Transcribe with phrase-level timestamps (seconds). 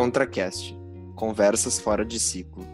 [0.00, 0.74] ContraCast
[1.14, 2.66] Conversas fora de ciclo.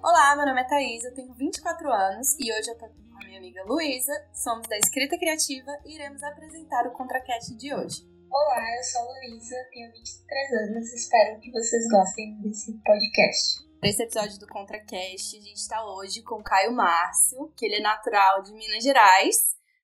[0.00, 3.38] Olá, meu nome é Thaís, eu tenho 24 anos e hoje eu tô a minha
[3.38, 8.02] amiga Luísa, somos da Escrita Criativa e iremos apresentar o ContraCast de hoje.
[8.30, 13.64] Olá, eu sou a Luísa, tenho 23 anos e espero que vocês gostem desse podcast.
[13.82, 17.80] Nesse episódio do ContraCast, a gente está hoje com o Caio Márcio, que ele é
[17.80, 19.36] natural de Minas Gerais,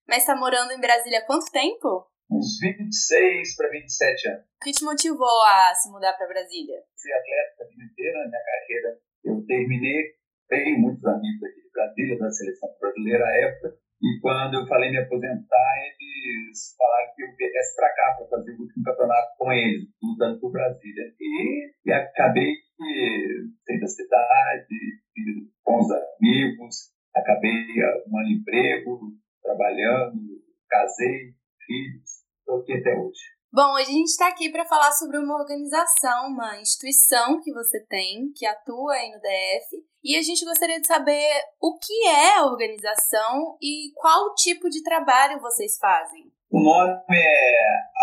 [0.06, 2.06] mas está morando em Brasília há quanto tempo?
[2.30, 4.44] Uns 26 para 27 anos.
[4.44, 6.82] O que te motivou a se mudar para Brasília?
[7.00, 9.00] Fui atleta a vida inteira na minha carreira.
[9.24, 10.16] Eu terminei,
[10.52, 13.72] tenho muitos amigos aqui de Brasília, da seleção brasileira à época,
[14.02, 18.52] e quando eu falei me aposentar, eles falaram que eu viesse para cá para fazer
[18.52, 21.04] o último campeonato com eles, lutando por Brasília.
[21.18, 24.76] E, e acabei que saí da cidade,
[25.14, 29.00] fiz bons amigos, acabei arrumando emprego,
[29.40, 30.20] trabalhando,
[30.68, 31.32] casei,
[31.64, 33.22] filhos, estou aqui até hoje.
[33.54, 37.84] Bom, hoje a gente está aqui para falar sobre uma organização, uma instituição que você
[37.86, 42.38] tem, que atua aí no DF, e a gente gostaria de saber o que é
[42.38, 46.32] a organização e qual tipo de trabalho vocês fazem.
[46.50, 47.54] O nome é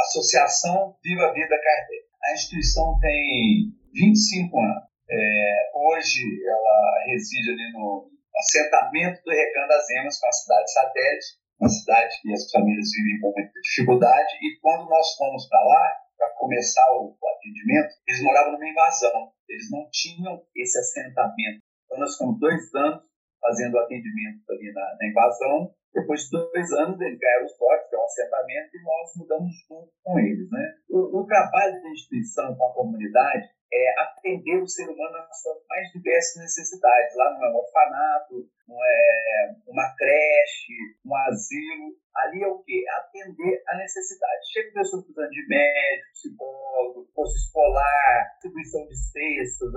[0.08, 2.08] Associação Viva a Vida Kardec.
[2.24, 4.84] A instituição tem 25 anos.
[5.12, 11.26] É, hoje ela reside ali no assentamento do Recanto das Emas, com a cidade satélite,
[11.60, 14.34] uma cidade que as famílias vivem com muita dificuldade.
[14.42, 19.32] E quando nós fomos para lá, para começar o, o atendimento, eles moravam numa invasão.
[19.48, 21.62] Eles não tinham esse assentamento.
[22.00, 23.04] Nós ficamos dois anos
[23.42, 25.74] fazendo atendimento ali na, na invasão.
[25.94, 29.52] Depois de dois anos, eles ganharam os lotes, que é um assentamento, e nós mudamos
[29.68, 30.52] junto com eles.
[30.52, 30.76] Né?
[30.90, 35.58] O, o trabalho da instituição com a comunidade é atender o ser humano nas suas
[35.68, 37.16] mais diversas necessidades.
[37.16, 40.74] Lá não é um orfanato, não é uma creche,
[41.06, 41.98] um asilo.
[42.16, 42.86] Ali é o quê?
[42.90, 44.52] Atender a necessidade.
[44.52, 49.74] Chega pessoas precisando de médico, psicólogo, curso escolar, distribuição de cestas,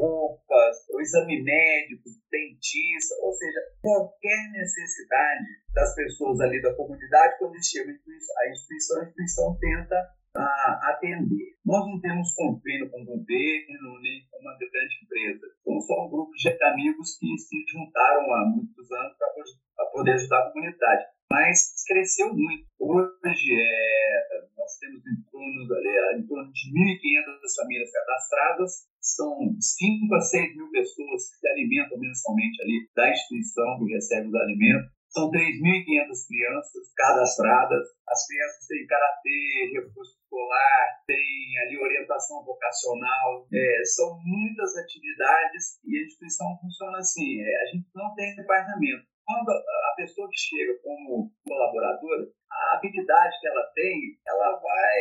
[0.00, 5.44] roupas, o exame médico, dentista, ou seja, qualquer necessidade
[5.74, 9.96] das pessoas ali da comunidade, quando eles chegam à instituição, a instituição tenta
[10.34, 11.58] a atender.
[11.64, 15.46] Nós não temos convênio com o governo nem com uma grande empresa.
[15.62, 20.38] Somos só um grupo de amigos que se juntaram há muitos anos para poder ajudar
[20.38, 21.04] a comunidade.
[21.32, 22.66] Mas cresceu muito.
[22.78, 30.14] Hoje é, nós temos em torno, é, em torno de 1.500 famílias cadastradas, são 5
[30.14, 34.90] a 6 mil pessoas que se alimentam mensalmente ali da instituição que recebe os alimentos.
[35.10, 37.86] São 3.500 crianças cadastradas.
[38.06, 43.46] As crianças têm karatê, reforço escolar, tem ali orientação vocacional.
[43.52, 47.40] É, são muitas atividades e a instituição funciona assim.
[47.40, 49.10] É, a gente não tem departamento.
[49.30, 54.98] Quando a pessoa que chega como colaboradora, a habilidade que ela tem, ela vai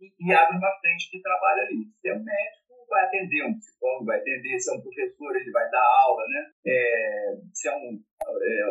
[0.00, 1.84] e, e abre uma frente de trabalho ali.
[2.00, 5.50] Se é um médico, vai atender, um psicólogo vai atender, se é um professor, ele
[5.50, 6.50] vai dar aula, né?
[6.66, 8.62] É, se é um, é,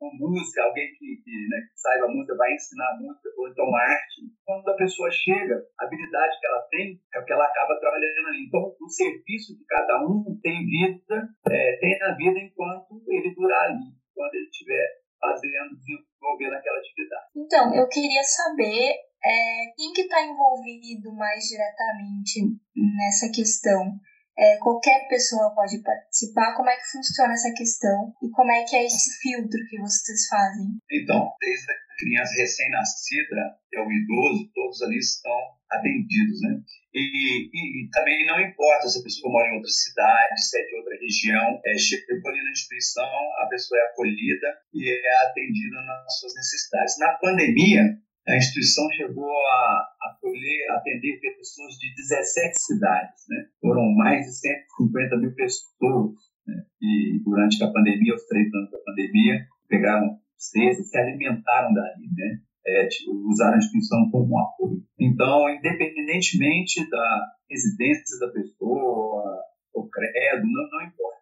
[0.00, 4.20] uma música, alguém que, que, né, que saiba música, vai ensinar música, ou então arte.
[4.44, 8.28] Quando a pessoa chega, a habilidade que ela tem é o que ela acaba trabalhando
[8.28, 8.44] ali.
[8.46, 13.70] Então, o serviço de cada um tem vida, é, tem a vida enquanto ele durar
[13.70, 14.86] ali, quando ele estiver
[15.20, 17.26] fazendo, desenvolvendo aquela atividade.
[17.36, 22.40] Então, eu queria saber é, quem que está envolvido mais diretamente
[22.96, 23.92] nessa questão.
[24.38, 26.54] É, qualquer pessoa pode participar.
[26.54, 30.28] Como é que funciona essa questão e como é que é esse filtro que vocês
[30.28, 30.76] fazem?
[30.90, 36.60] Então, desde a criança recém-nascida até o idoso, todos ali estão atendidos, né?
[36.94, 40.64] E, e, e, também não importa se a pessoa mora em outra cidade, se é
[40.64, 43.04] de outra região, é, chegou ali na instituição,
[43.42, 46.98] a pessoa é acolhida e é atendida nas suas necessidades.
[46.98, 53.46] Na pandemia, a instituição chegou a acolher, atender pessoas de 17 cidades, né?
[53.60, 56.14] Foram mais de 150 mil pessoas,
[56.46, 56.64] né?
[56.82, 62.40] E durante a pandemia, os três anos da pandemia, pegaram cestas, se alimentaram dali, né?
[62.66, 64.82] É, tipo, usaram a instituição como um apoio.
[64.98, 69.40] Então, independentemente da residência da pessoa,
[69.72, 71.15] o credo, não, não importa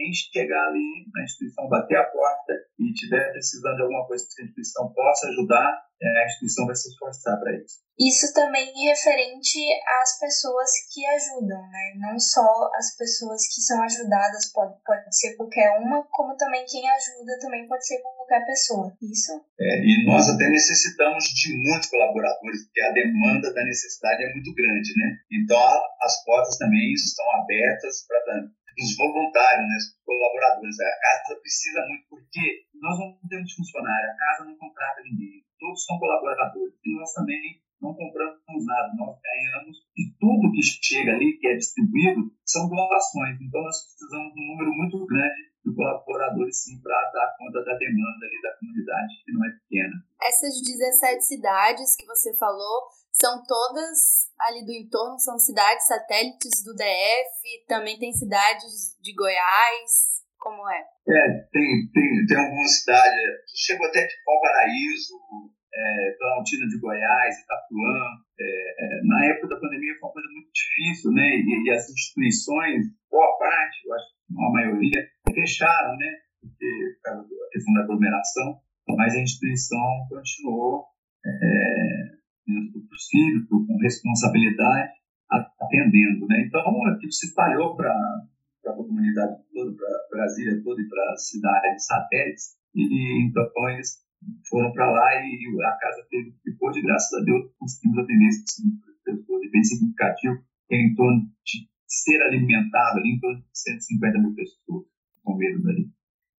[0.00, 4.40] quem chegar ali na instituição, bater a porta e tiver precisando de alguma coisa que
[4.40, 7.84] a instituição possa ajudar, é, a instituição vai se esforçar para isso.
[8.00, 9.60] Isso também é referente
[10.00, 11.92] às pessoas que ajudam, né?
[12.00, 16.88] Não só as pessoas que são ajudadas, pode, pode ser qualquer uma, como também quem
[16.88, 19.44] ajuda também pode ser qualquer pessoa, isso?
[19.60, 24.54] É, e nós até necessitamos de muitos colaboradores, porque a demanda da necessidade é muito
[24.54, 25.18] grande, né?
[25.30, 25.60] Então
[26.00, 28.24] as portas também estão abertas para
[28.80, 30.80] os voluntários, né, os colaboradores.
[30.80, 35.84] A casa precisa muito, porque nós não temos funcionário, a casa não contrata ninguém, todos
[35.84, 36.74] são colaboradores.
[36.84, 41.56] E nós também não compramos nada, nós ganhamos e tudo que chega ali, que é
[41.56, 43.40] distribuído, são doações.
[43.40, 47.76] Então nós precisamos de um número muito grande de colaboradores, sim, para dar conta da
[47.76, 49.96] demanda ali da comunidade, que não é pequena.
[50.22, 56.74] Essas 17 cidades que você falou são todas ali do entorno, são cidades satélites do
[56.74, 60.80] DF, também tem cidades de Goiás, como é?
[61.08, 63.20] É, tem, tem, tem algumas cidades,
[63.54, 65.14] chegou até de Valparaíso,
[65.72, 66.16] é,
[66.68, 67.98] de Goiás, Itapuã.
[68.40, 71.28] É, é, na época da pandemia foi uma coisa muito difícil, né?
[71.36, 76.10] E, e, as instituições, boa parte, eu acho que a maioria, fecharam, né?
[76.40, 76.66] Porque,
[76.96, 78.60] por causa da questão da aglomeração,
[78.96, 80.86] mas a instituição continuou,
[81.24, 82.19] é,
[82.52, 84.92] dentro do possível, com responsabilidade,
[85.30, 86.44] atendendo, né?
[86.46, 87.92] Então, aquilo se espalhou para
[88.66, 94.04] a comunidade toda, para Brasília toda e para as cidades satélites, e então eles
[94.48, 98.62] foram para lá e a casa teve, ficou de graças a Deus, conseguimos atender esse
[99.04, 100.34] pessoas, bem significativo,
[100.70, 104.86] é em torno de ser alimentado ali, em torno de 150 mil pessoas
[105.24, 105.90] com medo dali.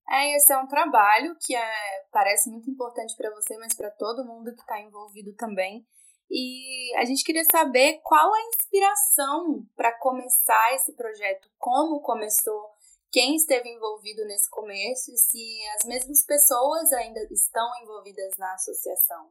[0.10, 1.72] É, esse é um trabalho que é,
[2.12, 5.86] parece muito importante para você, mas para todo mundo que está envolvido também.
[6.34, 12.72] E a gente queria saber qual a inspiração para começar esse projeto, como começou,
[13.12, 19.30] quem esteve envolvido nesse começo e se as mesmas pessoas ainda estão envolvidas na associação.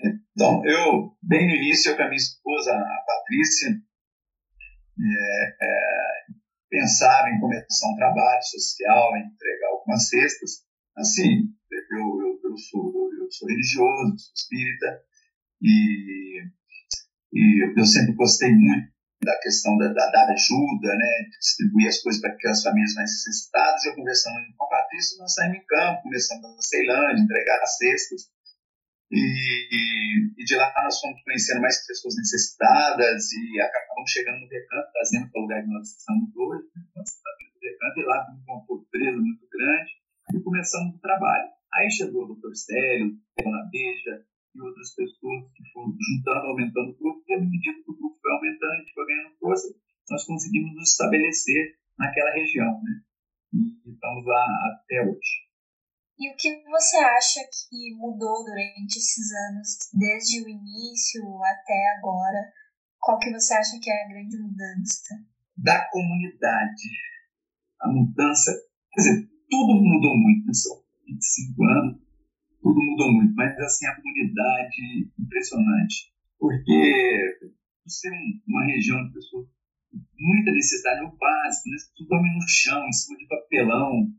[0.00, 3.68] Então, eu, bem no início, eu com a minha esposa, a Patrícia,
[4.98, 6.26] é, é,
[6.70, 10.64] pensava em começar um trabalho social, em entregar algumas cestas.
[10.96, 11.52] Assim,
[11.90, 15.04] eu, eu, eu, sou, eu sou religioso, sou espírita,
[15.62, 16.42] e,
[17.32, 22.20] e eu sempre gostei muito da questão da, da, da ajuda, né, distribuir as coisas
[22.20, 23.84] para aquelas famílias mais necessitadas.
[23.84, 28.36] Eu conversando com a Patrícia, nós saímos em campo, começamos na Ceilândia, entregar as cestas.
[29.10, 34.48] E, e, e, de lá nós fomos conhecendo mais pessoas necessitadas e acabamos chegando no
[34.48, 36.66] recanto, trazendo para o lugar que nós estamos hoje,
[36.96, 39.90] nós estamos no recanto, e lá temos uma pobreza muito grande,
[40.34, 41.48] e começamos o trabalho.
[41.72, 44.26] Aí chegou o doutor Célio, a dona Beija,
[44.56, 48.16] e outras pessoas que foram juntando, aumentando o grupo, e à medida que o grupo
[48.20, 49.68] foi aumentando, a gente foi ganhando força,
[50.10, 53.02] nós conseguimos nos estabelecer naquela região, né?
[53.52, 55.46] E estamos lá até hoje.
[56.18, 62.40] E o que você acha que mudou durante esses anos, desde o início até agora?
[62.98, 65.14] Qual que você acha que é a grande mudança?
[65.56, 66.88] Da comunidade.
[67.80, 68.50] A mudança,
[68.92, 70.54] quer dizer, tudo mudou muito, né?
[70.54, 72.05] São 25 anos,
[72.66, 78.10] tudo mudou muito, mas assim, a comunidade impressionante, porque por ser
[78.48, 81.76] uma região de pessoas com muita necessidade, o básico, né?
[81.96, 84.10] tudo dorme no chão, em cima de papelão,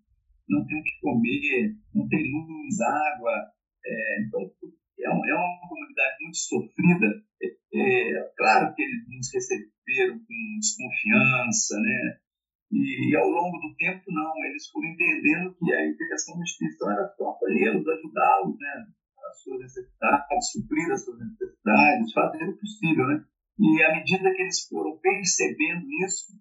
[0.47, 3.51] não tem o que comer, não tem luz, água,
[3.85, 7.23] é, então é, um, é, uma comunidade muito sofrida.
[7.44, 12.17] É, é, claro que eles nos receberam com desconfiança, né?
[12.71, 17.07] E ao longo do tempo, não, eles foram entendendo que a integração da instituição era
[17.15, 18.85] só acolhê-los, ajudá-los, né?
[19.30, 23.23] As suas necessidades, suprir as suas necessidades, fazer o possível, né?
[23.59, 26.33] E à medida que eles foram percebendo isso,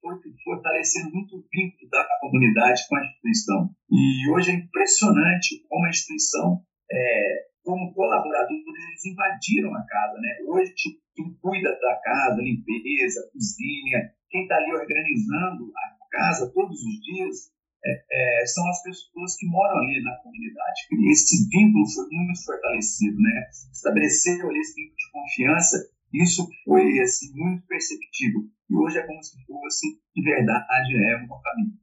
[0.00, 3.70] foi fortalecendo muito o vínculo da comunidade com a instituição.
[3.90, 10.36] E hoje é impressionante como a instituição, é, como colaboradores, eles invadiram a casa, né?
[10.46, 10.74] Hoje,
[11.14, 17.54] quem cuida da casa, limpeza, cozinha, quem está ali organizando a casa todos os dias
[17.86, 20.88] é, é, são as pessoas que moram ali na comunidade.
[21.12, 23.48] Esse vínculo foi muito fortalecido, né?
[23.72, 28.40] Estabeleceu ali esse vínculo de confiança, isso foi assim muito perceptível.
[28.68, 31.78] E hoje é como se fosse de verdade é uma família.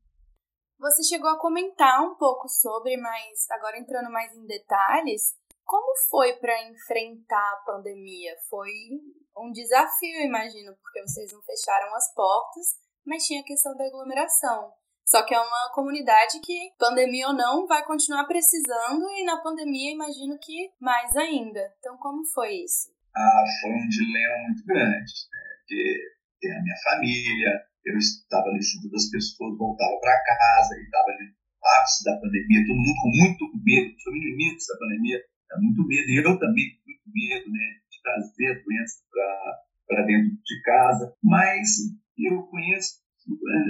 [0.77, 6.33] Você chegou a comentar um pouco sobre, mas agora entrando mais em detalhes, como foi
[6.33, 8.35] para enfrentar a pandemia?
[8.49, 8.73] Foi
[9.37, 12.67] um desafio, imagino, porque vocês não fecharam as portas,
[13.05, 14.71] mas tinha a questão da aglomeração.
[15.05, 19.91] Só que é uma comunidade que, pandemia ou não, vai continuar precisando e na pandemia
[19.91, 21.73] imagino que mais ainda.
[21.79, 22.89] Então, como foi isso?
[23.15, 25.41] Ah, foi um dilema muito grande, né?
[25.59, 25.99] Porque
[26.39, 31.09] tem a minha família, eu estava ali junto das pessoas, voltava para casa e estava
[31.09, 35.19] ali no ápice da pandemia, todo mundo com muito medo, no início da pandemia,
[35.59, 37.80] muito medo, e eu também com muito medo, né?
[38.01, 38.95] Trazer a doença
[39.87, 41.13] para dentro de casa.
[41.23, 41.69] Mas
[42.17, 42.99] eu conheço,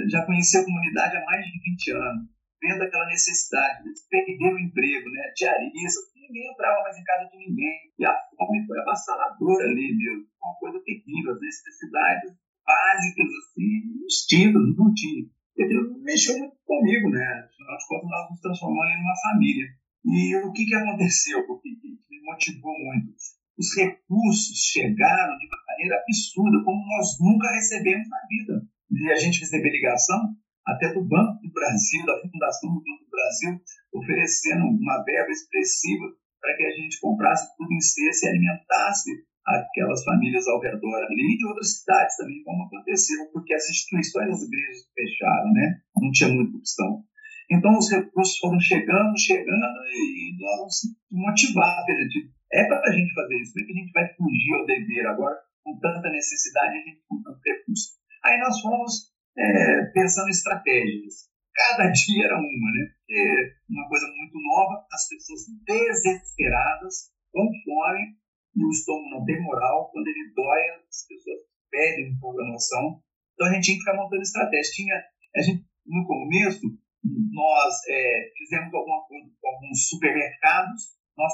[0.08, 2.28] já conheci a comunidade há mais de 20 anos.
[2.62, 5.32] vendo aquela necessidade, eles perderam o emprego, né?
[5.36, 7.92] Diarista, ninguém entrava mais em casa de ninguém.
[7.98, 10.24] E a fome foi avassaladora ali, viu?
[10.40, 12.32] Uma coisa terrível, as necessidades
[12.64, 15.26] básicas, assim, extintas, não tinha.
[15.56, 17.24] Ele mexeu muito comigo, né?
[17.24, 19.66] Afinal de contas, nós nos transformamos em uma família.
[20.04, 21.40] E o que, que aconteceu?
[21.40, 23.12] O que me motivou muito?
[23.58, 28.66] Os recursos chegaram de maneira absurda, como nós nunca recebemos na vida.
[28.90, 33.10] E a gente receber ligação até do Banco do Brasil, da Fundação do Banco do
[33.10, 33.60] Brasil,
[33.92, 36.06] oferecendo uma verba expressiva
[36.40, 39.10] para que a gente comprasse tudo em cesta e alimentasse
[39.46, 44.28] aquelas famílias ao redor ali e de outras cidades também, como aconteceu, porque as instituições
[44.28, 45.80] das igrejas fecharam, né?
[45.96, 47.04] Não tinha muita opção.
[47.50, 50.74] Então os recursos foram chegando, chegando e nós
[51.10, 54.14] motivados, quer dizer, é para a gente fazer isso, não é que a gente vai
[54.14, 57.94] fugir ao dever agora com tanta necessidade, a gente com tanto recurso.
[58.24, 61.30] Aí nós fomos é, pensando em estratégias.
[61.54, 62.92] Cada dia era uma, né?
[62.96, 68.16] Porque uma coisa muito nova, as pessoas desesperadas, com fome,
[68.54, 71.38] e o estômago não tem moral, quando ele dói, as pessoas
[71.70, 73.00] perdem um pouco a noção.
[73.32, 74.72] Então a gente tinha que ficar montando estratégia.
[74.74, 75.02] Tinha,
[75.36, 76.60] a gente, no começo,
[77.02, 80.82] nós é, fizemos alguma coisa com alguns supermercados,
[81.16, 81.32] nós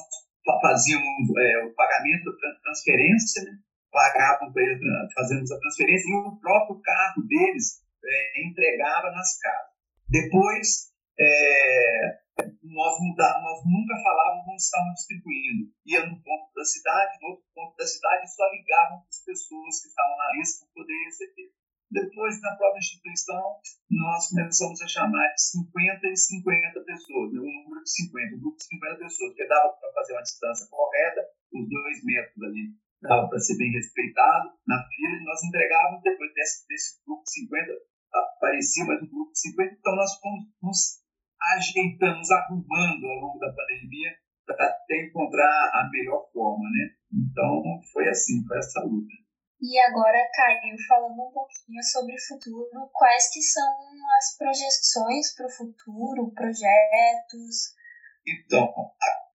[0.61, 3.59] fazíamos é, o pagamento, a transferência, né?
[3.90, 9.73] pagavam para eles, fazemos a transferência, e o próprio carro deles é, entregava nas casas.
[10.09, 12.19] Depois, é,
[12.62, 15.73] nós, nós nunca falávamos onde estavam distribuindo.
[15.87, 19.83] Ia no ponto da cidade, no outro ponto da cidade, só ligavam para as pessoas
[19.83, 21.57] que estavam na lista para poder receber.
[21.90, 23.57] Depois, na própria instituição,
[23.90, 27.40] nós começamos a chamar de 50 e 50 pessoas, né?
[27.40, 30.66] um número de 50, um grupo de 50 pessoas, porque dava para fazer uma distância
[30.68, 31.21] correta,
[31.52, 36.66] os dois metros ali, dava para ser bem respeitado na fila, nós entregávamos depois desse,
[36.68, 37.73] desse grupo de 50,
[38.12, 41.00] aparecia mais um grupo de 50, então nós fomos nos
[41.57, 44.12] ajeitando, nos arrumando ao longo da pandemia
[44.45, 46.90] para até encontrar a melhor forma, né?
[47.12, 49.27] Então foi assim, foi essa luta.
[49.60, 53.68] E agora, Caio, falando um pouquinho sobre o futuro, quais que são
[54.16, 57.74] as projeções para o futuro, projetos?
[58.24, 58.72] Então,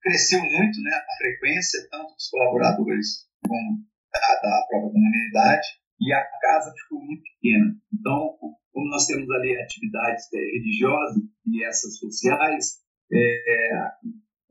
[0.02, 5.68] cresceu muito né, a frequência, tanto dos colaboradores como da, da própria comunidade,
[6.00, 7.76] e a casa ficou muito pequena.
[7.94, 8.38] Então,
[8.72, 13.70] como nós temos ali atividades é, religiosas e essas sociais, é,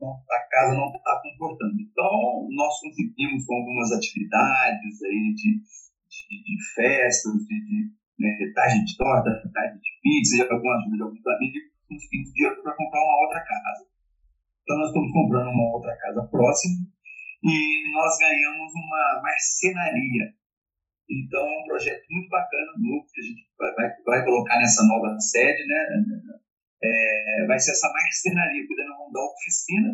[0.09, 1.75] a casa não está comportando.
[1.79, 8.85] Então, nós conseguimos com algumas atividades aí de, de, de festas, de, de né, tarde
[8.85, 13.03] de torta, tarde de pizza, e algumas ajuda de alguns amigos, conseguimos dinheiro para comprar
[13.03, 13.83] uma outra casa.
[14.63, 16.87] Então, nós estamos comprando uma outra casa próxima
[17.43, 20.33] e nós ganhamos uma marcenaria
[21.09, 24.83] então, é um projeto muito bacana, novo, que a gente vai, vai, vai colocar nessa
[24.87, 25.77] nova sede, né?
[26.83, 29.89] É, vai ser essa marcenaria, podendo montar oficina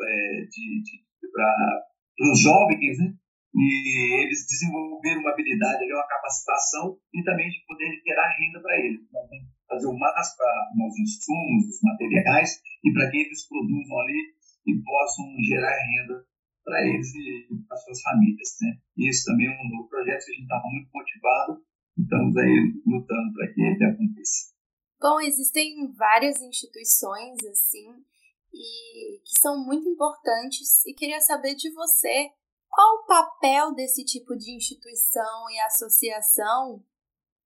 [0.00, 3.14] é, de, de, para os jovens, né?
[3.52, 9.02] E eles desenvolveram uma habilidade, uma capacitação e também de poder gerar renda para eles.
[9.02, 9.26] Então,
[9.68, 14.34] fazer o máximo para os insumos, os materiais e para que eles produzam ali
[14.66, 16.24] e possam gerar renda
[16.64, 18.48] para eles e para suas famílias.
[18.62, 18.78] Né?
[18.98, 21.62] Isso também é um novo projeto que a gente estava muito motivado
[21.98, 24.59] e estamos aí lutando para que ele aconteça.
[25.00, 28.04] Bom, existem várias instituições assim
[28.52, 32.30] e que são muito importantes e queria saber de você
[32.68, 36.84] qual o papel desse tipo de instituição e associação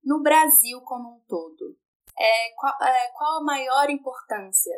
[0.03, 1.77] no Brasil como um todo.
[2.17, 4.73] É, qual, é, qual a maior importância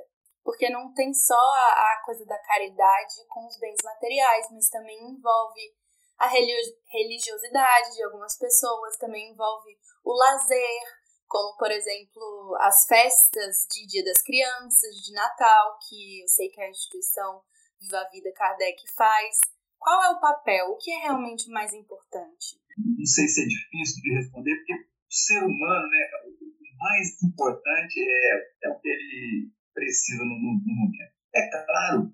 [0.48, 4.98] porque não tem só a, a coisa da caridade com os bens materiais, mas também
[5.04, 5.76] envolve
[6.18, 10.84] a religiosidade de algumas pessoas, também envolve o lazer,
[11.28, 16.62] como por exemplo as festas de Dia das Crianças, de Natal, que eu sei que
[16.62, 17.42] a instituição
[17.80, 19.40] Viva a Vida Kardec faz.
[19.78, 20.66] Qual é o papel?
[20.72, 22.58] O que é realmente mais importante?
[22.78, 28.00] Não sei se é difícil de responder, porque o ser humano, né, o mais importante
[28.00, 31.14] é, é o que ele precisa no, momento.
[31.36, 32.12] É claro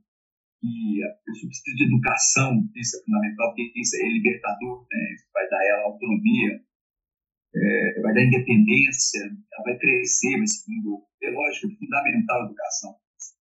[0.60, 5.16] que a pessoa precisa de educação, isso é fundamental, porque isso é libertador, né?
[5.34, 6.64] vai dar ela autonomia,
[7.56, 10.72] é, vai dar independência, ela vai crescer, vai ser,
[11.24, 12.96] é lógico, fundamental a educação.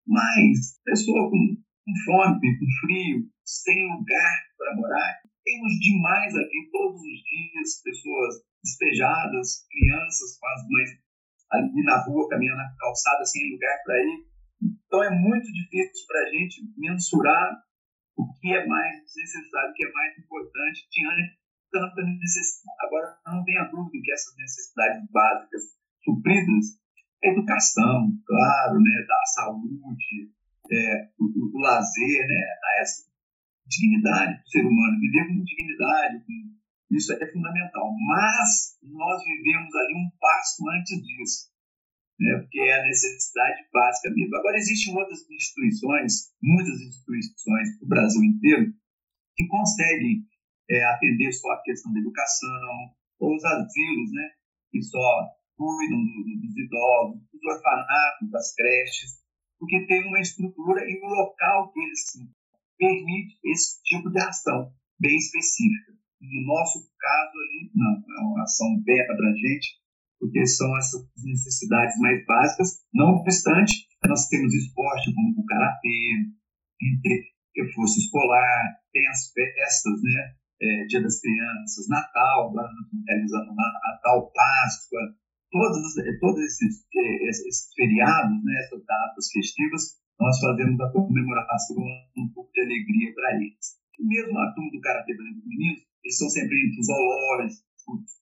[0.08, 7.00] Mas, pessoa com, com fome, com frio, sem lugar para morar, temos demais aqui todos
[7.00, 10.90] os dias pessoas despejadas, crianças com as mães
[11.52, 14.26] ali na rua, caminhando na calçada, sem lugar para ir.
[14.62, 17.64] Então é muito difícil para a gente mensurar
[18.18, 21.40] o que é mais necessário, o que é mais importante diante
[21.72, 22.78] tanta necessidade.
[22.82, 25.62] Agora, não tenha dúvida que essas necessidades básicas
[26.04, 26.80] supridas,
[27.24, 30.32] a educação, claro, né, da saúde,
[30.72, 32.44] é, o, o, o, lazer, né,
[32.82, 33.04] essa
[33.66, 36.34] dignidade do ser humano, viver com dignidade, com,
[36.92, 37.92] isso é fundamental.
[38.08, 41.50] Mas nós vivemos ali um passo antes disso,
[42.20, 44.36] né, porque é a necessidade básica mesmo.
[44.36, 48.74] Agora, existem outras instituições, muitas instituições do Brasil inteiro,
[49.36, 50.29] que conseguem
[50.70, 54.30] é, atender só a questão da educação, ou os asilos, né,
[54.72, 59.20] que só cuidam do, dos idosos, dos orfanatos, das creches,
[59.60, 62.06] porque tem uma estrutura e um local que eles
[62.78, 65.94] permite esse tipo de ação bem específica.
[66.22, 69.80] No nosso caso ali, não, é uma ação bem abrangente,
[70.20, 72.82] porque são essas necessidades mais básicas.
[72.94, 76.30] Não obstante, nós temos esporte como o karatê,
[77.56, 80.36] reforço escolar, tem as festas, né?
[80.62, 85.16] É, Dia das Crianças, Natal, agora estamos realizando Natal, Páscoa,
[85.52, 86.86] todos, todos esses,
[87.30, 91.78] esses feriados, né, essas datas festivas, nós fazemos a comemoração
[92.18, 93.80] um pouco de alegria para eles.
[93.98, 97.64] E mesmo a turma do Karatê dos Meninos, eles estão sempre indo para os zoológicos,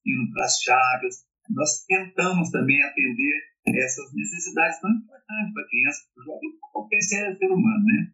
[0.05, 1.15] indo para as chagas,
[1.49, 7.01] nós tentamos também atender essas necessidades tão importantes para a criança, para o jovem, qualquer
[7.01, 8.11] ser humano, né?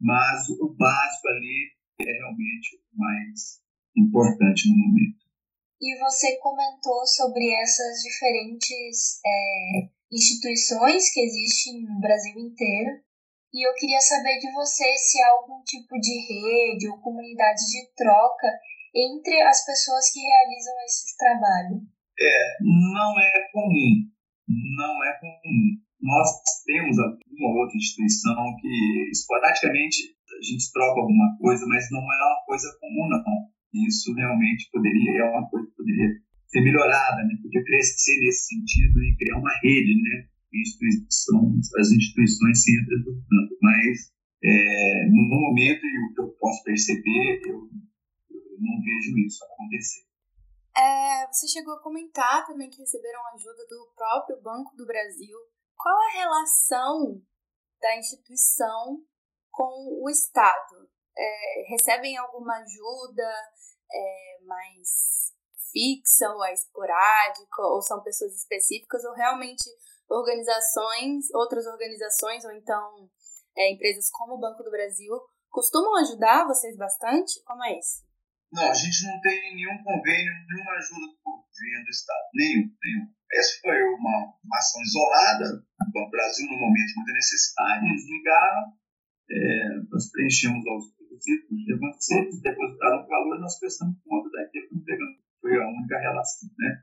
[0.00, 3.60] Mas o básico ali é realmente o mais
[3.96, 5.26] importante no momento.
[5.80, 13.00] E você comentou sobre essas diferentes é, instituições que existem no Brasil inteiro.
[13.52, 17.94] E eu queria saber de você se há algum tipo de rede ou comunidade de
[17.94, 18.48] troca
[18.94, 21.80] entre as pessoas que realizam esse trabalho.
[22.18, 24.10] É, não é comum.
[24.48, 25.80] Não é comum.
[26.00, 26.28] Nós
[26.64, 32.24] temos uma ou outra instituição que esporadicamente a gente troca alguma coisa, mas não é
[32.26, 33.22] uma coisa comum, não.
[33.86, 36.08] Isso realmente poderia, é uma coisa que poderia
[36.46, 37.34] ser melhorada, né?
[37.42, 40.28] podia crescer nesse sentido e criar uma rede, né?
[40.52, 47.42] Instituição, as instituições se entretanto, mas é, no momento e o que eu posso perceber,
[47.44, 47.68] eu,
[48.30, 50.06] eu não vejo isso acontecer.
[50.76, 55.36] É, você chegou a comentar também que receberam ajuda do próprio Banco do Brasil.
[55.74, 57.20] Qual a relação
[57.80, 59.02] da instituição
[59.56, 60.86] com o Estado?
[61.16, 63.32] É, recebem alguma ajuda
[63.90, 65.32] é, mais
[65.72, 69.64] fixa ou é esporádica, ou são pessoas específicas, ou realmente
[70.08, 73.10] organizações, outras organizações, ou então
[73.56, 75.12] é, empresas como o Banco do Brasil,
[75.48, 77.42] costumam ajudar vocês bastante?
[77.44, 78.04] Como é isso?
[78.52, 83.06] Não, a gente não tem nenhum convênio, nenhuma ajuda do governo do Estado, nenhum, nenhum.
[83.32, 85.64] Essa foi uma, uma ação isolada,
[85.96, 88.72] o Brasil num momento de muita necessidade, eles ligaram,
[89.30, 91.50] é, nós preenchemos os requisitos,
[92.10, 95.16] eles depositaram o valor e nós prestamos conta daquilo que entregamos.
[95.40, 96.82] Foi a única relação, né?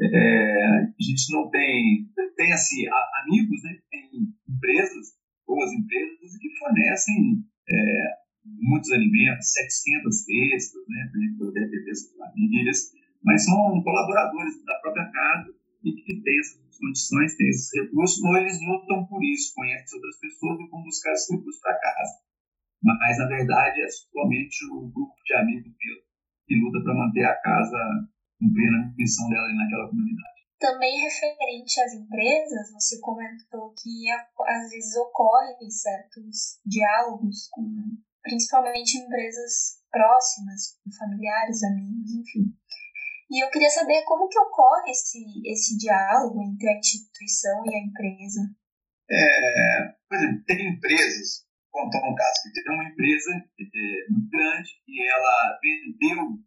[0.00, 2.86] É, a gente não tem, tem assim,
[3.24, 8.04] amigos, né, tem empresas, boas empresas que fornecem é,
[8.44, 12.92] muitos alimentos, 700 cestas, né, para a gente poder atender as famílias,
[13.24, 18.36] mas são colaboradores da própria casa e que têm essas condições, têm esses recursos, ou
[18.36, 22.14] eles lutam por isso, conhecem outras pessoas e vão buscar esses recursos para casa.
[22.82, 25.72] Mas, na verdade, é somente o grupo de amigos
[26.46, 27.78] que luta para manter a casa
[28.38, 30.38] cumprindo a missão dela naquela comunidade.
[30.58, 37.62] Também referente às empresas, você comentou que às vezes ocorrem certos diálogos com
[38.22, 42.54] principalmente empresas próximas, familiares, amigos, enfim.
[43.30, 47.84] E eu queria saber como que ocorre esse, esse diálogo entre a instituição e a
[47.84, 48.40] empresa.
[49.10, 55.08] É, por exemplo, tem empresas, contar um caso, que tem uma empresa é, grande e
[55.08, 56.38] ela vendeu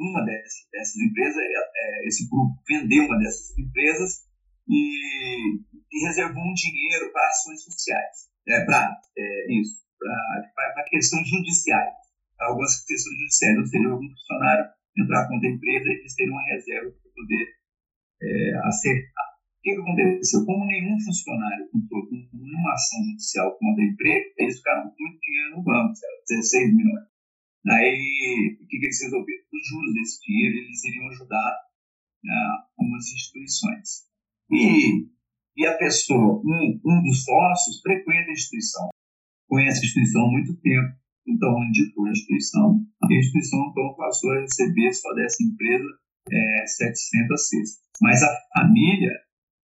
[0.00, 4.26] uma dessas, dessas empresas, é, é, esse grupo vendeu uma dessas empresas
[4.68, 5.58] e,
[5.92, 8.28] e reservou um dinheiro para ações sociais.
[8.48, 11.94] É, para é, isso para questões judiciais,
[12.40, 16.90] algumas questões judiciais, ou seja, algum funcionário entrar contra a empresa eles terem uma reserva
[16.90, 17.46] para poder
[18.22, 19.28] é, acertar.
[19.58, 20.44] O que, aconteceu?
[20.44, 25.20] Como nenhum funcionário entrou com nenhuma ação judicial contra a empresa, eles ficaram com muito
[25.20, 25.94] dinheiro no banco,
[26.28, 27.06] 16 milhões.
[27.66, 29.42] Aí, o que, que eles resolveram?
[29.52, 31.58] Os juros desse dinheiro eles iriam ajudar
[32.26, 34.08] ah, algumas instituições.
[34.50, 35.08] E,
[35.56, 38.88] e a pessoa, um, um dos sócios, frequenta a instituição
[39.48, 40.94] conhece a instituição há muito tempo,
[41.28, 45.88] então indicou a instituição, e a instituição então passou a receber só dessa empresa
[46.30, 47.88] é, 700 cestas.
[48.00, 49.12] Mas a família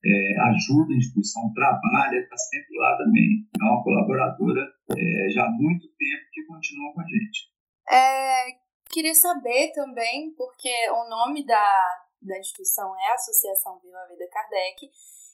[0.04, 3.48] é, ajuda a instituição, trabalha, está sempre lá também.
[3.58, 7.54] É uma colaboradora é, já há muito tempo que continua com a gente.
[7.88, 8.44] É,
[8.90, 14.90] queria saber também, porque o nome da, da instituição é Associação Viva Vida Kardec,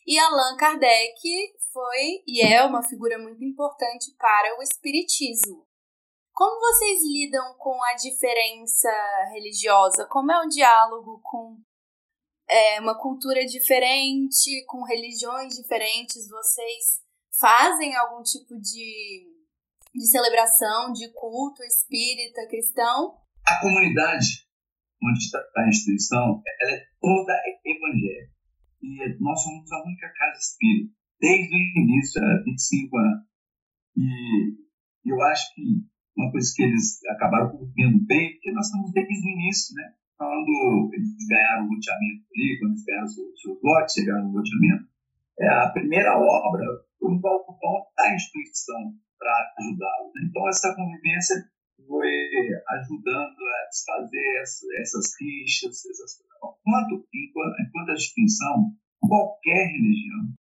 [0.06, 1.20] E Allan Kardec
[1.72, 5.69] foi e é uma figura muito importante para o Espiritismo.
[6.40, 8.88] Como vocês lidam com a diferença
[9.30, 10.06] religiosa?
[10.06, 11.60] Como é o diálogo com
[12.48, 16.30] é, uma cultura diferente, com religiões diferentes?
[16.30, 17.02] Vocês
[17.38, 19.28] fazem algum tipo de,
[19.94, 23.18] de celebração, de culto espírita, cristão?
[23.46, 24.48] A comunidade
[25.04, 27.34] onde está a instituição, ela é toda
[27.66, 28.32] evangélica.
[28.80, 33.26] E nós somos a única casa espírita, desde o início, há 25 anos.
[33.94, 39.26] E eu acho que uma coisa que eles acabaram cumprindo bem, porque nós estamos desde
[39.26, 39.94] o início, né?
[40.16, 44.84] Quando eles ganharam o loteamento ali, quando eles ganharam os seus lotes, chegaram no loteamento,
[45.40, 46.66] é, a primeira obra
[46.98, 50.12] foi um balcão da instituição para ajudá-los.
[50.14, 50.28] Né?
[50.28, 51.36] Então, essa convivência
[51.86, 52.10] foi
[52.76, 54.42] ajudando a desfazer
[54.80, 60.34] essas rixas, essas Enquanto, enquanto, enquanto a instituição, qualquer religião,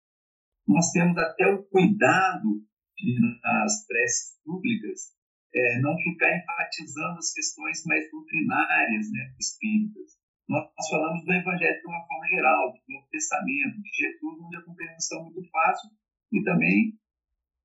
[0.68, 2.64] nós temos até o cuidado
[2.98, 5.12] de, nas preces públicas,
[5.54, 10.18] é, não ficar enfatizando as questões mais doutrinárias né, espíritas.
[10.48, 14.62] Nós, falamos do Evangelho de uma forma geral, do Novo Testamento, de Jesus, onde a
[14.64, 15.90] compreensão é muito fácil,
[16.32, 16.98] e também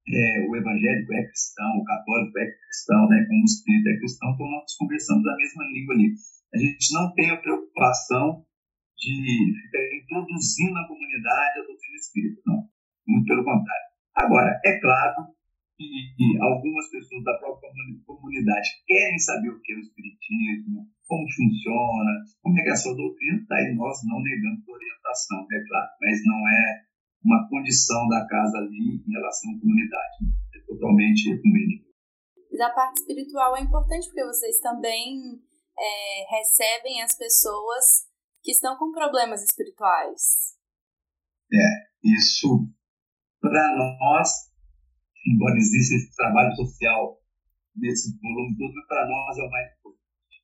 [0.08, 4.30] é, o evangélico é cristão, o católico é cristão, né, como o espírito é cristão,
[4.34, 6.12] então nós conversamos a mesma língua ali.
[6.52, 8.44] A gente não tem a preocupação
[8.98, 12.68] de ficar introduzindo na comunidade a doutrina espírita, não.
[13.06, 13.86] Muito pelo contrário.
[14.14, 15.34] Agora, é claro
[15.76, 17.70] que algumas pessoas da própria
[18.06, 22.76] comunidade querem saber o que é o espiritismo, como funciona, como é que é a
[22.76, 26.84] sua doutrina, daí nós não negamos orientação, é claro, mas não é
[27.24, 30.16] uma condição da casa ali em relação à comunidade.
[30.54, 31.88] É totalmente ecumênico.
[32.50, 35.40] Mas a parte espiritual é importante porque vocês também
[35.76, 38.06] é, recebem as pessoas
[38.42, 40.54] que estão com problemas espirituais.
[41.52, 41.66] É,
[42.04, 42.68] isso
[43.40, 44.28] para nós,
[45.26, 47.18] embora exista esse trabalho social
[47.76, 50.36] nesse volume todo, para nós é o mais importante.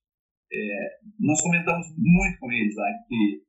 [0.53, 3.45] É, nós comentamos muito com eles lá que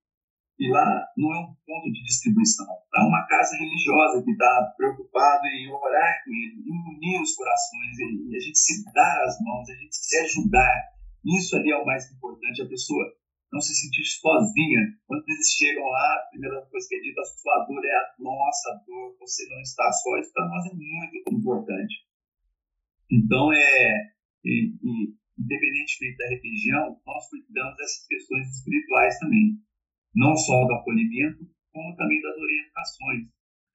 [0.61, 5.47] e lá não é um ponto de distribuição, é uma casa religiosa que está preocupado
[5.47, 9.67] em orar com ele, em unir os corações, e a gente se dar as mãos,
[9.67, 10.83] a gente se ajudar.
[11.25, 13.03] Isso ali é o mais importante, a pessoa
[13.51, 14.81] não se sentir sozinha.
[15.05, 18.15] Quando eles chegam lá, a primeira coisa que é dita, a sua dor é a
[18.19, 20.17] nossa dor, você não está só.
[20.17, 21.95] Isso para nós é muito importante.
[23.11, 24.13] Então, é,
[24.45, 29.59] e, e, independentemente da religião, nós cuidamos dessas questões espirituais também
[30.15, 33.27] não só do acolhimento, como também das orientações.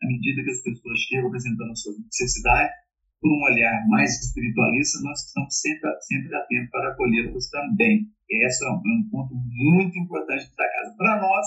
[0.02, 2.76] À medida que as pessoas chegam apresentando as suas necessidades,
[3.20, 8.06] por um olhar mais espiritualista, nós estamos sempre, sempre atentos para acolhê-los também.
[8.28, 10.94] Esse é um, um ponto muito importante da casa.
[10.96, 11.46] Para nós,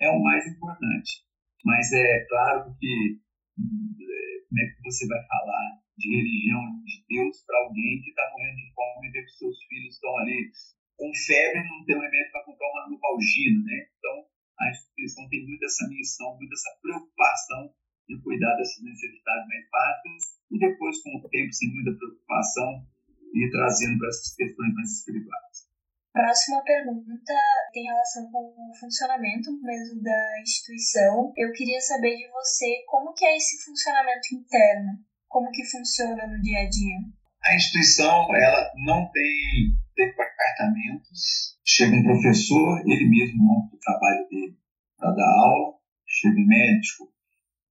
[0.00, 1.22] é o mais importante.
[1.64, 3.18] Mas é claro que
[3.58, 8.22] é, como é que você vai falar de religião, de Deus, para alguém que está
[8.32, 10.50] morrendo de fome e vê que seus filhos estão ali
[10.96, 13.86] com febre não tem um remédio para comprar uma nuvalgina, né?
[13.98, 14.26] Então,
[14.60, 17.74] a instituição tem muito essa missão, muito essa preocupação
[18.12, 22.86] de cuidar dessas necessidades mais básicas e depois, com o tempo, sem muita preocupação,
[23.34, 25.72] ir trazendo para essas questões mais espirituais.
[26.12, 27.32] Próxima pergunta
[27.72, 31.32] tem relação com o funcionamento mesmo da instituição.
[31.36, 34.92] Eu queria saber de você como que é esse funcionamento interno,
[35.26, 36.98] como que funciona no dia a dia.
[37.44, 41.58] A instituição, ela não tem departamentos.
[41.64, 44.56] Chega um professor, ele mesmo monta o trabalho dele
[44.98, 45.74] para dar aula.
[46.06, 47.11] Chega um médico,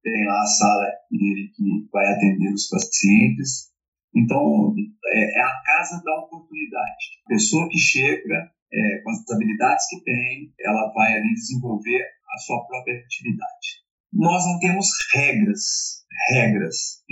[0.03, 3.71] tem lá a sala dele que vai atender os pacientes.
[4.15, 4.75] Então,
[5.07, 7.21] é, é a casa da oportunidade.
[7.27, 12.03] A pessoa que chega é, com as habilidades que tem, ela vai ali desenvolver
[12.35, 13.81] a sua própria atividade.
[14.13, 17.03] Nós não temos regras, regras.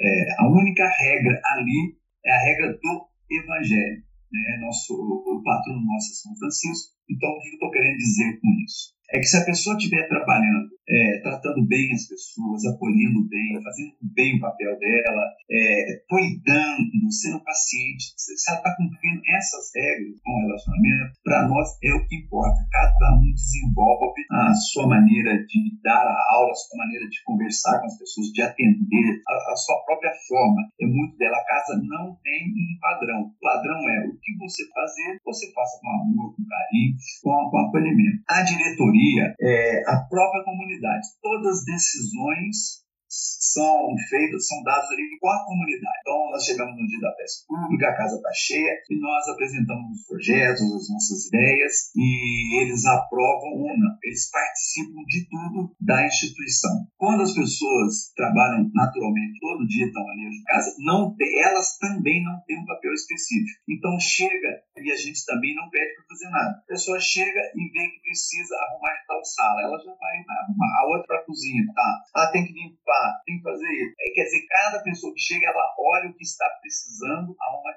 [0.00, 6.12] É, a única regra ali é a regra do evangelho né, nosso, o patrono nosso
[6.12, 6.95] é São Francisco.
[7.08, 8.96] Então, o que eu estou querendo dizer com isso?
[9.12, 13.94] É que se a pessoa estiver trabalhando, é, tratando bem as pessoas, acolhendo bem, fazendo
[14.02, 20.32] bem o papel dela, é, cuidando, sendo paciente, se ela está cumprindo essas regras com
[20.32, 22.58] o relacionamento, para nós é o que importa.
[22.70, 27.78] Cada um desenvolve a sua maneira de dar a aula, a sua maneira de conversar
[27.78, 30.66] com as pessoas, de atender, a, a sua própria forma.
[30.80, 31.36] É muito dela.
[31.36, 33.22] A casa não tem um padrão.
[33.22, 37.58] O padrão é o que você fazer, você faça com amor, com carinho, com, com
[37.58, 38.22] acolhimento.
[38.28, 45.28] A diretoria, é, a própria comunidade, todas as decisões são feitas, são dadas ali com
[45.28, 45.98] a comunidade.
[46.00, 49.98] Então, nós chegamos no dia da festa pública, a casa está cheia, e nós apresentamos
[49.98, 53.96] os projetos, as nossas ideias, e eles aprovam ou não.
[54.02, 56.86] Eles participam de tudo da instituição.
[56.96, 62.40] Quando as pessoas trabalham naturalmente, todo dia estão ali em casa, não elas também não
[62.46, 63.62] têm um papel específico.
[63.68, 66.50] Então, chega, e a gente também não pede para fazer nada.
[66.58, 70.72] A pessoa chega e vê que precisa arrumar tal sala, ela já vai arrumar.
[70.80, 72.02] A outra para a cozinha, tá?
[72.14, 73.94] Ah, tem que limpar, tem que fazer isso.
[74.00, 77.36] É, quer dizer, cada pessoa que chega, ela olha o que está precisando,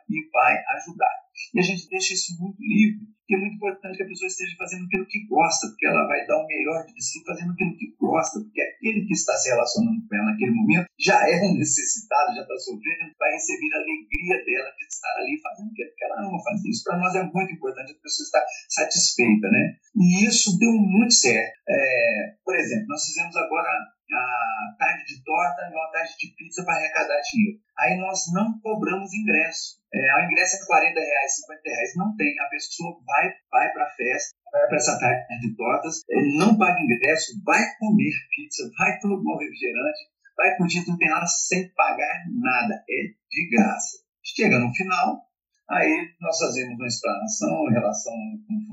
[0.09, 1.28] e vai ajudar.
[1.53, 4.55] E a gente deixa isso muito livre, porque é muito importante que a pessoa esteja
[4.57, 7.95] fazendo aquilo que gosta, porque ela vai dar o melhor de si fazendo aquilo que
[7.99, 12.41] gosta, porque aquele que está se relacionando com ela naquele momento já é necessitado, já
[12.41, 16.43] está sofrendo, vai receber a alegria dela de estar ali fazendo aquilo que ela ama
[16.43, 16.69] fazer.
[16.69, 19.77] Isso para nós é muito importante, a pessoa estar satisfeita, né?
[19.95, 21.53] E isso deu muito certo.
[21.69, 23.69] É, por exemplo, nós fizemos agora
[24.11, 27.59] a tarde de torta e uma tarde de pizza para arrecadar dinheiro.
[27.77, 29.78] Aí nós não cobramos ingresso.
[29.91, 31.91] É, o ingresso é 40 reais, 50 reais.
[31.95, 32.39] Não tem.
[32.39, 36.03] A pessoa vai, vai para a festa, vai para essa tarde de tortas,
[36.37, 39.99] não paga ingresso, vai comer pizza, vai tomar um refrigerante,
[40.37, 42.75] vai curtir tudo tem lá sem pagar nada.
[42.89, 43.97] É de graça.
[44.23, 45.25] Chega no final,
[45.69, 48.13] aí nós fazemos uma explanação em relação,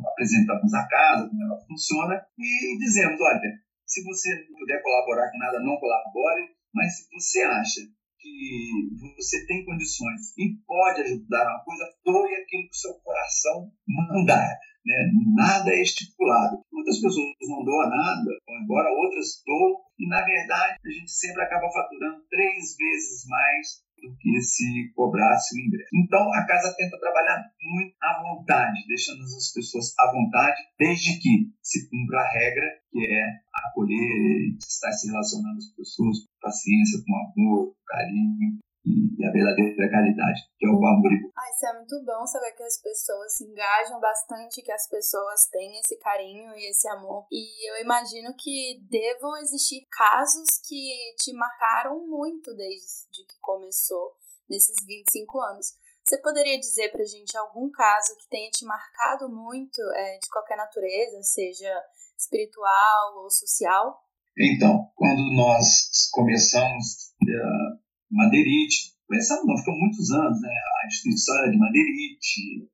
[0.06, 3.40] apresentamos a casa, como ela funciona, e dizemos, olha,
[3.86, 7.80] se você não puder colaborar com nada, não colabore, mas se você acha
[8.26, 13.70] que você tem condições e pode ajudar uma coisa, doe aquilo que o seu coração
[13.86, 14.58] mandar.
[14.84, 15.10] Né?
[15.34, 16.58] Nada é estipulado.
[16.72, 18.30] Muitas pessoas não doam nada,
[18.62, 24.16] embora, outras doam, e na verdade a gente sempre acaba faturando três vezes mais do
[24.18, 25.90] que se cobrasse o ingresso.
[25.94, 31.50] Então, a casa tenta trabalhar muito à vontade, deixando as pessoas à vontade, desde que
[31.62, 37.02] se cumpra a regra, que é acolher, estar se relacionando com as pessoas com paciência,
[37.04, 41.10] com amor, com carinho, e a verdadeira caridade, que é o amor.
[41.36, 45.46] Ah, isso é muito bom saber que as pessoas se engajam bastante, que as pessoas
[45.50, 47.26] têm esse carinho e esse amor.
[47.30, 54.14] E eu imagino que devam existir casos que te marcaram muito desde que começou
[54.48, 55.66] nesses 25 anos.
[56.04, 60.56] Você poderia dizer pra gente algum caso que tenha te marcado muito, é, de qualquer
[60.56, 61.84] natureza, seja
[62.16, 64.00] espiritual ou social?
[64.38, 68.94] Então, quando nós começamos uh, Madeirite.
[69.06, 70.50] Começamos, não, ficou muitos anos, né?
[70.50, 72.68] A instituição era de Madeirite,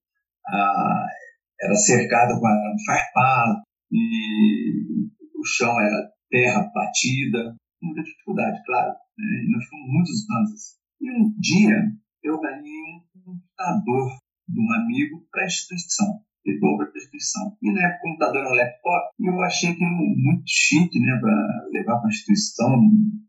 [1.60, 8.92] era cercada com arame farpado, e o chão era terra batida, muita dificuldade, claro.
[9.18, 9.44] Né?
[9.44, 10.76] E nós ficamos muitos anos assim.
[11.02, 11.92] E um dia
[12.22, 12.82] eu ganhei
[13.16, 14.18] um computador
[14.48, 17.57] de um amigo para a instituição de dobra a instituição.
[17.62, 21.18] E na época o computador era um laptop, e eu achei aquilo muito chique, né,
[21.20, 22.81] para levar para a instituição,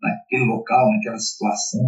[0.02, 1.86] naquele local, naquela situação.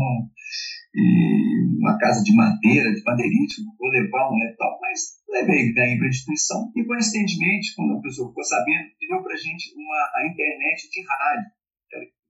[0.95, 6.07] E uma casa de madeira, de madeirite, vou levar um laptop, mas levei daí para
[6.07, 6.71] a instituição.
[6.75, 11.51] E coincidentemente, quando a pessoa ficou sabendo, deu para a gente uma internet de rádio,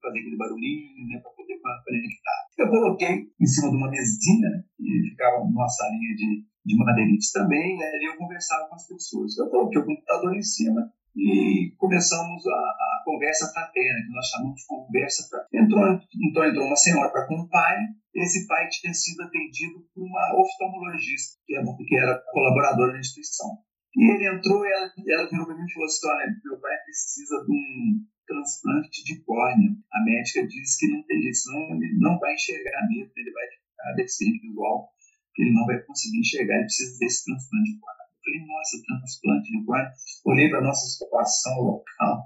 [0.01, 2.39] fazer aquele barulhinho, né, para poder conectar.
[2.57, 7.31] Eu coloquei em cima de uma mesinha, né, e ficava numa salinha de de madeirites
[7.31, 9.37] também, e ali eu conversava com as pessoas.
[9.37, 14.55] Eu coloquei o computador em cima e começamos a, a conversa fraterna, que nós chamamos
[14.55, 15.65] de conversa fraterna.
[15.65, 17.77] Entrou, então entrou uma senhora para com o pai,
[18.15, 23.59] esse pai tinha sido atendido por uma oftalmologista, que era, que era colaboradora da instituição.
[23.95, 26.75] E ele entrou e ela, ela virou para mim e falou assim, olha, meu pai
[26.83, 29.69] precisa de um transplante de córnea.
[29.93, 33.45] A médica disse que não tem jeito, senão ele não vai enxergar mesmo, ele vai
[33.47, 34.89] ficar deficiente visual
[35.35, 38.05] que ele não vai conseguir enxergar, ele precisa desse transplante de córnea.
[38.07, 39.91] Eu falei, nossa, transplante de córnea.
[40.25, 42.23] Olhei para a nossa situação local,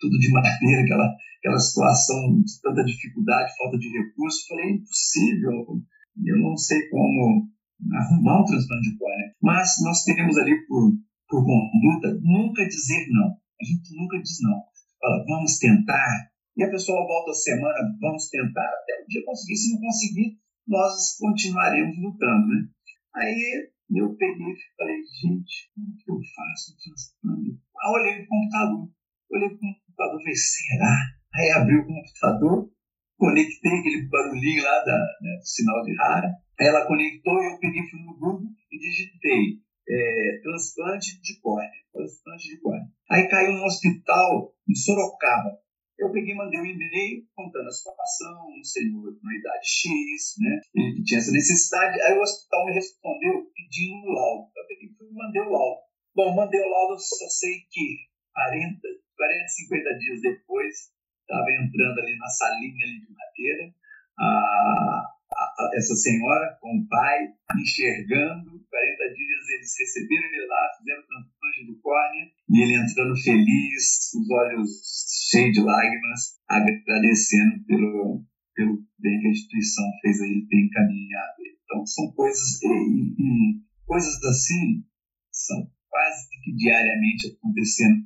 [0.00, 4.46] tudo de madeira, aquela, aquela situação de tanta dificuldade, falta de recursos.
[4.48, 5.52] Falei, impossível,
[6.24, 7.46] eu não sei como
[7.92, 9.34] arrumar um transplante de córnea.
[9.42, 10.92] Mas nós temos ali, por,
[11.28, 13.36] por conduta, nunca dizer não.
[13.60, 14.64] A gente nunca diz não.
[14.98, 16.30] Fala, vamos tentar.
[16.56, 19.56] E a pessoa volta a semana, vamos tentar até o dia conseguir.
[19.56, 22.68] Se não conseguir, nós continuaremos lutando, né?
[23.14, 27.60] Aí eu peguei e falei, gente, como que eu faço o transplante?
[27.80, 28.90] Aí olhei o computador,
[29.30, 30.96] olhei o computador, falei, será?
[31.34, 32.70] Aí abri o computador,
[33.16, 37.58] conectei aquele barulhinho lá da, né, do sinal de rádio, aí ela conectou e eu
[37.58, 42.88] peguei, fui no Google e digitei é, transplante de córnea, transplante de córnea.
[43.10, 45.58] Aí caiu no hospital em Sorocaba,
[45.98, 51.02] eu peguei mandei um e-mail contando a situação, um senhor uma idade X, né, que
[51.04, 52.00] tinha essa necessidade.
[52.02, 54.50] Aí o hospital me respondeu pedindo o laudo.
[54.56, 55.80] Eu peguei e mandei o laudo.
[56.14, 58.80] Bom, mandei o laudo, só sei que 40,
[59.16, 60.74] 40, 50 dias depois,
[61.20, 63.74] estava entrando ali na salinha ali de madeira,
[64.18, 65.15] a,
[65.74, 67.28] essa senhora com o pai
[67.60, 74.14] enxergando, 40 dias eles receberam ele lá, fizeram transplante do córnea, e ele entrando feliz,
[74.14, 74.70] os olhos
[75.30, 81.36] cheios de lágrimas, agradecendo pelo, pelo bem que a instituição fez a ele ter encaminhado.
[81.64, 84.84] Então são coisas, e, e coisas assim
[85.30, 88.04] são quase que diariamente acontecendo.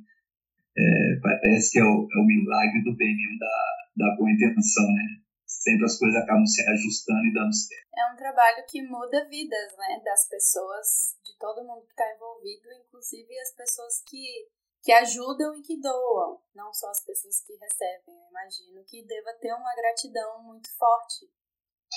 [0.77, 5.20] É, parece que é o, é o milagre do bem da, da boa intenção, né?
[5.59, 7.87] Sempre as coisas acabam se ajustando e dando certo.
[7.95, 12.71] É um trabalho que muda vidas, né, das pessoas, de todo mundo que está envolvido,
[12.85, 14.47] inclusive as pessoas que,
[14.81, 18.15] que ajudam e que doam, não só as pessoas que recebem.
[18.15, 21.29] Eu imagino que deva ter uma gratidão muito forte.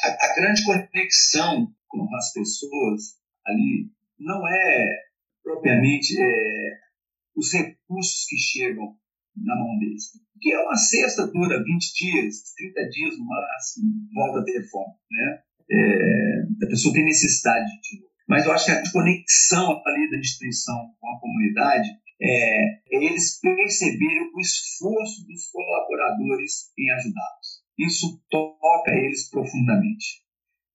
[0.03, 5.05] A, a grande conexão com as pessoas ali não é
[5.43, 6.81] propriamente é,
[7.37, 8.99] os recursos que chegam
[9.37, 10.13] na mão deles.
[10.33, 14.95] Porque é uma cesta dura 20 dias, 30 dias no máximo, volta a ter fome.
[15.11, 15.39] Né?
[15.71, 18.05] É, a pessoa tem necessidade de.
[18.29, 21.89] Mas eu acho que a conexão ali da instituição com a comunidade
[22.21, 27.65] é, é eles perceberem o esforço dos colaboradores em ajudá-los.
[27.79, 30.23] Isso toca eles profundamente.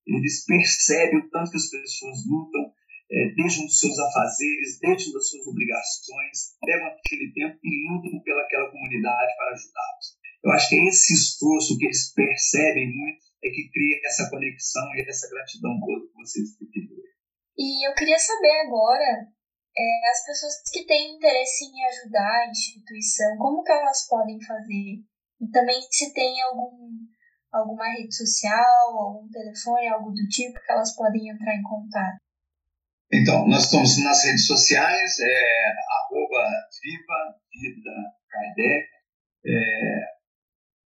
[0.05, 2.71] Eles percebem o tanto que as pessoas lutam,
[3.11, 8.69] é, deixam os seus afazeres, deixam das suas obrigações, pegam aquele tempo e lutam pelaquela
[8.69, 10.19] comunidade para ajudá-los.
[10.43, 14.83] Eu acho que é esse esforço que eles percebem muito é que cria essa conexão
[14.95, 16.49] e essa gratidão toda que vocês.
[17.57, 19.27] E eu queria saber agora,
[19.75, 25.03] é, as pessoas que têm interesse em ajudar a instituição, como que elas podem fazer?
[25.41, 26.89] E também se tem algum,
[27.51, 32.28] alguma rede social, algum telefone, algo do tipo que elas podem entrar em contato.
[33.11, 36.45] Então, nós estamos nas redes sociais, é, arroba
[36.83, 37.91] Viva Vida
[38.29, 38.87] Kardec.
[39.45, 40.05] É,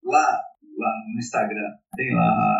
[0.03, 0.39] lá,
[0.77, 2.59] lá no Instagram tem lá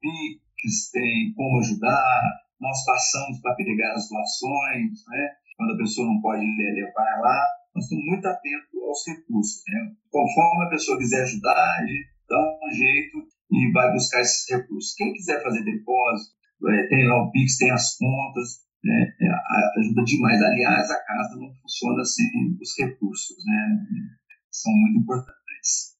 [0.00, 2.22] Pix, tem como ajudar.
[2.60, 5.30] Nós passamos para pegar as doações, né?
[5.56, 7.44] quando a pessoa não pode levar lá.
[7.74, 9.62] Nós estamos muito atentos aos recursos.
[9.66, 9.94] Né?
[10.10, 13.18] Conforme a pessoa quiser ajudar, a gente dá um jeito
[13.50, 14.94] e vai buscar esses recursos.
[14.94, 16.36] Quem quiser fazer depósito,
[16.68, 20.42] é, tem lá o Pix, tem as contas, né, é, ajuda demais.
[20.42, 22.26] Aliás, a casa não funciona sem
[22.60, 23.86] os recursos, né?
[24.50, 25.96] São muito importantes.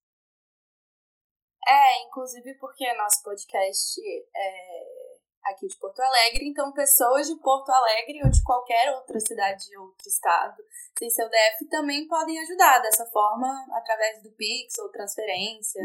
[1.66, 4.01] É, inclusive porque nosso podcast
[4.35, 5.03] é
[5.45, 9.77] aqui de Porto Alegre, então pessoas de Porto Alegre ou de qualquer outra cidade de
[9.77, 10.57] outro estado,
[10.99, 15.83] sem seu DF, também podem ajudar dessa forma, através do Pix ou transferência.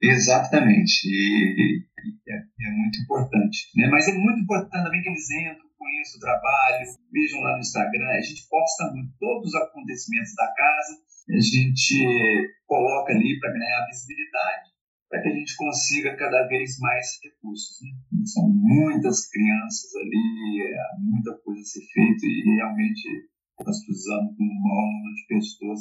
[0.00, 1.84] Exatamente, e,
[2.28, 3.70] é, é, muito importante.
[3.76, 3.88] Né?
[3.90, 8.10] Mas é muito importante também que eles entrem conheçam o trabalho, vejam lá no Instagram,
[8.10, 10.98] a gente posta muito todos os acontecimentos da casa,
[11.30, 14.70] a gente coloca ali para ganhar visibilidade,
[15.08, 17.78] para que a gente consiga cada vez mais recursos.
[17.80, 18.24] Né?
[18.26, 23.28] São muitas crianças ali, é muita coisa a ser feita e realmente
[23.64, 25.80] nós precisamos de um maior número de pessoas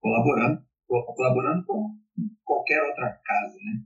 [0.00, 1.96] colaborando, colaborando com
[2.44, 3.84] qualquer outra casa, né?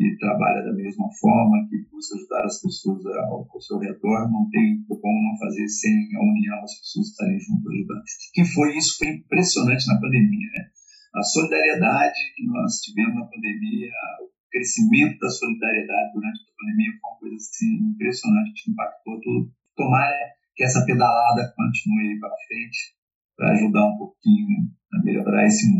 [0.00, 4.48] Que trabalha da mesma forma, que busca ajudar as pessoas ao, ao seu redor, não
[4.48, 8.02] tem como não fazer sem a união, as pessoas estarem junto ajudando.
[8.32, 10.72] Que foi isso, foi impressionante na pandemia, né?
[11.14, 13.92] A solidariedade que nós tivemos na pandemia,
[14.24, 19.52] o crescimento da solidariedade durante a pandemia foi uma coisa assim, impressionante, que impactou tudo.
[19.76, 20.16] Tomara
[20.56, 22.96] que essa pedalada continue para frente,
[23.36, 25.79] para ajudar um pouquinho a melhorar esse mundo.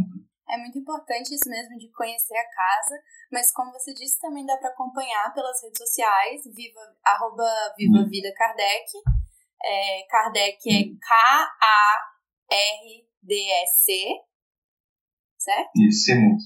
[0.51, 4.57] É muito importante isso mesmo de conhecer a casa, mas como você disse, também dá
[4.57, 7.45] para acompanhar pelas redes sociais, viva, arroba
[7.77, 8.09] Viva uhum.
[8.09, 8.91] Vida Kardec.
[9.63, 12.17] É, Kardec é K-A-R-D-E-C,
[15.39, 15.71] certo?
[15.77, 16.43] Isso, Semudo.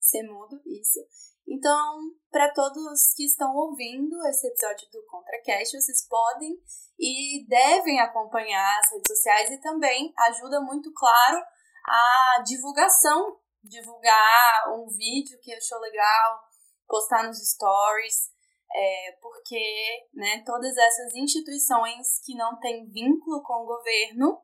[0.00, 1.00] Semudo, isso.
[1.48, 6.56] Então, para todos que estão ouvindo esse episódio do ContraCast, vocês podem
[6.96, 11.42] e devem acompanhar as redes sociais e também ajuda muito, claro,
[11.86, 16.40] a divulgação, divulgar um vídeo que achou legal,
[16.86, 18.30] postar nos stories,
[18.72, 24.40] é, porque né, todas essas instituições que não têm vínculo com o governo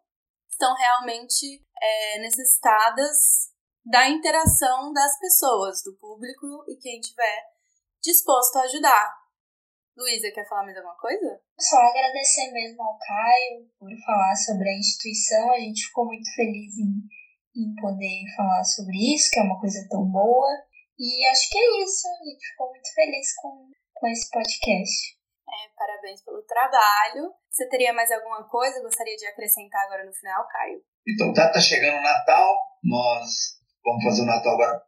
[0.51, 3.53] estão realmente é, necessitadas
[3.85, 7.45] da interação das pessoas, do público e quem tiver
[8.03, 9.15] disposto a ajudar.
[9.97, 11.41] Luísa, quer falar mais alguma coisa?
[11.59, 15.53] Só agradecer mesmo ao Caio por falar sobre a instituição.
[15.53, 16.93] A gente ficou muito feliz em
[17.57, 20.49] em poder falar sobre isso, que é uma coisa tão boa.
[20.99, 22.07] E acho que é isso.
[22.09, 25.17] A gente ficou muito feliz com, com esse podcast.
[25.49, 27.33] É, parabéns pelo trabalho.
[27.51, 28.83] Você teria mais alguma coisa?
[28.83, 30.81] Gostaria de acrescentar agora no final, Caio?
[31.09, 32.55] Então, tá, tá chegando o Natal.
[32.85, 34.83] Nós vamos fazer o Natal agora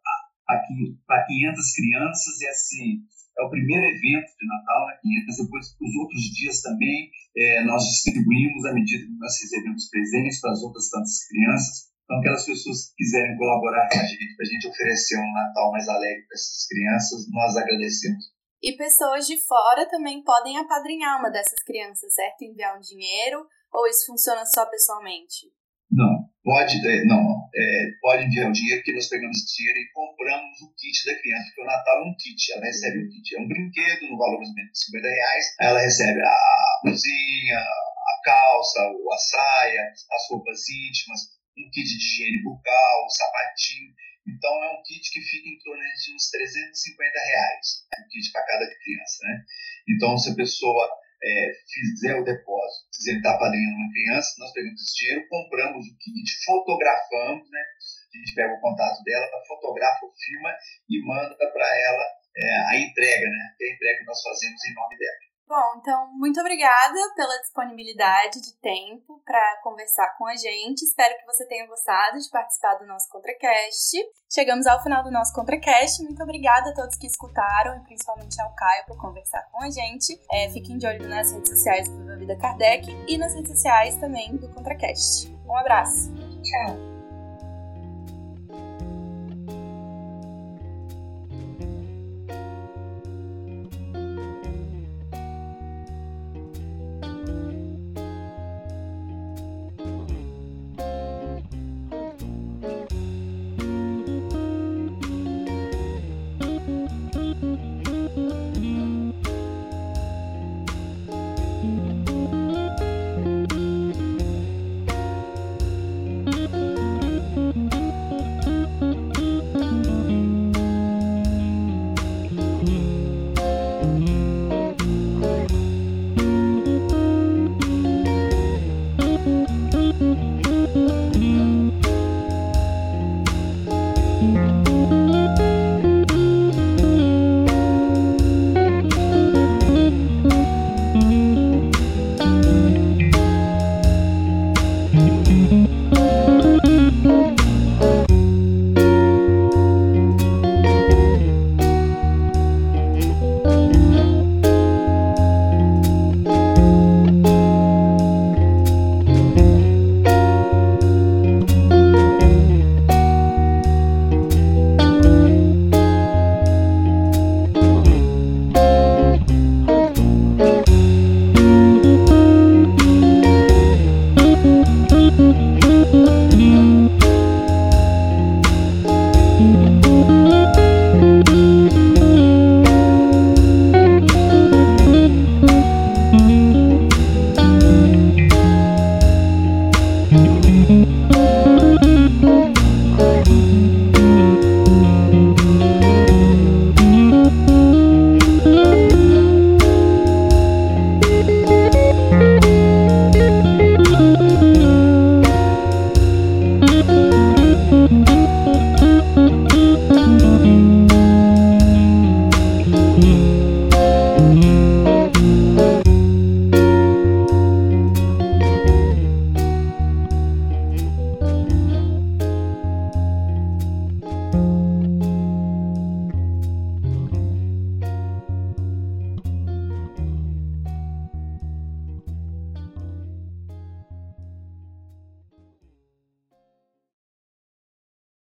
[0.49, 3.05] aqui para 500 crianças e assim
[3.39, 7.85] é o primeiro evento de Natal, né, 500, depois os outros dias também é, nós
[7.85, 11.89] distribuímos à medida que nós recebemos presentes para as outras tantas crianças.
[12.09, 15.71] Então, aquelas pessoas que quiserem colaborar com a gente, para a gente oferecer um Natal
[15.71, 18.25] mais alegre para essas crianças, nós agradecemos.
[18.63, 22.41] E pessoas de fora também podem apadrinhar uma dessas crianças, certo?
[22.41, 25.53] Enviar um dinheiro, ou isso funciona só pessoalmente?
[25.93, 29.93] Não, pode, é, não, é, pode enviar o dinheiro, que nós pegamos esse dinheiro e
[29.93, 33.37] compramos o kit da criança, porque o Natal é um kit, ela recebe um kit,
[33.37, 37.59] é um brinquedo no valor mais ou menos de 50 reais, ela recebe a cozinha,
[37.59, 43.93] a calça, a saia, as roupas íntimas, um kit de higiene bucal, um sapatinho,
[44.29, 48.31] então é um kit que fica em torno de uns 350 reais, né, um kit
[48.31, 49.45] para cada criança, né?
[49.89, 50.85] Então se a pessoa
[51.23, 55.87] é, fizer o depósito, se ele está padrinhando uma criança, nós pegamos esse dinheiro, compramos
[55.87, 57.61] o kit, fotografamos, né?
[57.61, 60.55] A gente pega o contato dela, fotografa filma
[60.89, 62.05] e manda para ela
[62.37, 63.55] é, a entrega, né?
[63.57, 65.28] Que é a entrega que nós fazemos em nome dela.
[65.49, 70.83] Bom, então, muito obrigada pela disponibilidade de tempo para conversar com a gente.
[70.83, 73.97] Espero que você tenha gostado de participar do nosso ContraCast.
[74.31, 76.03] Chegamos ao final do nosso ContraCast.
[76.03, 80.21] Muito obrigada a todos que escutaram e principalmente ao Caio por conversar com a gente.
[80.31, 83.97] É, fiquem de olho nas redes sociais do Viva Vida Kardec e nas redes sociais
[83.97, 85.35] também do ContraCast.
[85.47, 86.13] Um abraço.
[86.43, 86.98] Tchau.